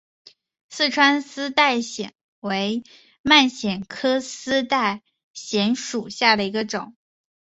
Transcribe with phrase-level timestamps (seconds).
[0.71, 2.83] 四川丝带藓为
[3.21, 6.95] 蔓藓科丝带藓属下的一个种。